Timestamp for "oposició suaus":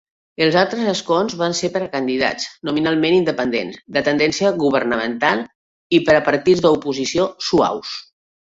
6.81-7.97